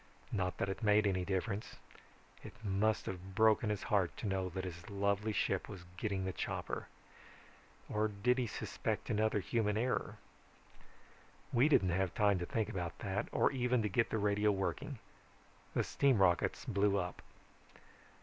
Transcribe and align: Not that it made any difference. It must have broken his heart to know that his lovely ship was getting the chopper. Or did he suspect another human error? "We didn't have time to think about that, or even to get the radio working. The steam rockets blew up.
Not 0.31 0.57
that 0.57 0.67
it 0.67 0.81
made 0.81 1.05
any 1.05 1.23
difference. 1.23 1.75
It 2.43 2.53
must 2.65 3.05
have 3.05 3.35
broken 3.35 3.69
his 3.69 3.83
heart 3.83 4.17
to 4.17 4.25
know 4.27 4.49
that 4.49 4.63
his 4.63 4.89
lovely 4.89 5.31
ship 5.31 5.69
was 5.69 5.85
getting 5.95 6.25
the 6.25 6.33
chopper. 6.33 6.87
Or 7.87 8.07
did 8.07 8.39
he 8.39 8.47
suspect 8.47 9.11
another 9.11 9.37
human 9.39 9.77
error? 9.77 10.17
"We 11.53 11.69
didn't 11.69 11.89
have 11.91 12.15
time 12.15 12.39
to 12.39 12.47
think 12.47 12.67
about 12.67 12.97
that, 12.97 13.29
or 13.31 13.51
even 13.51 13.83
to 13.83 13.89
get 13.89 14.09
the 14.09 14.17
radio 14.17 14.51
working. 14.51 14.97
The 15.75 15.83
steam 15.83 16.17
rockets 16.17 16.65
blew 16.65 16.97
up. 16.97 17.21